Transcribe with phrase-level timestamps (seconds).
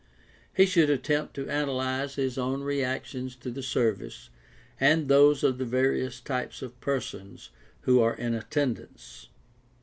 [0.55, 4.31] He should attempt to analyze his own reactions to the service
[4.79, 9.27] and those of the various types of persons who are in attendance.